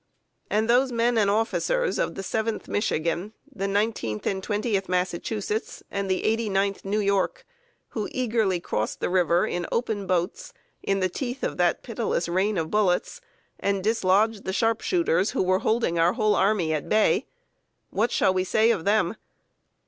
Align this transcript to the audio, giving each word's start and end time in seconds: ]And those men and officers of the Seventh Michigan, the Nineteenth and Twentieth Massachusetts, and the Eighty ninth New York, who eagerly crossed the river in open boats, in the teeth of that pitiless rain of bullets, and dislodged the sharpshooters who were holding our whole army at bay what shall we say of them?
]And 0.49 0.67
those 0.67 0.91
men 0.91 1.15
and 1.15 1.29
officers 1.29 1.99
of 1.99 2.15
the 2.15 2.23
Seventh 2.23 2.67
Michigan, 2.67 3.33
the 3.55 3.67
Nineteenth 3.67 4.25
and 4.25 4.41
Twentieth 4.41 4.89
Massachusetts, 4.89 5.83
and 5.91 6.09
the 6.09 6.23
Eighty 6.23 6.49
ninth 6.49 6.83
New 6.83 7.01
York, 7.01 7.45
who 7.89 8.09
eagerly 8.11 8.59
crossed 8.59 8.99
the 8.99 9.11
river 9.11 9.45
in 9.45 9.67
open 9.71 10.07
boats, 10.07 10.53
in 10.81 11.01
the 11.01 11.07
teeth 11.07 11.43
of 11.43 11.57
that 11.57 11.83
pitiless 11.83 12.27
rain 12.27 12.57
of 12.57 12.71
bullets, 12.71 13.21
and 13.59 13.83
dislodged 13.83 14.43
the 14.43 14.53
sharpshooters 14.53 15.29
who 15.37 15.43
were 15.43 15.59
holding 15.59 15.99
our 15.99 16.13
whole 16.13 16.33
army 16.33 16.73
at 16.73 16.89
bay 16.89 17.27
what 17.91 18.09
shall 18.09 18.33
we 18.33 18.43
say 18.43 18.71
of 18.71 18.85
them? 18.85 19.15